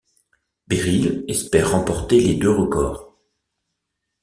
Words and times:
Beryl 0.65 1.25
espère 1.27 1.73
remporter 1.73 2.19
les 2.19 2.33
deux 2.33 2.49
records. 2.49 3.15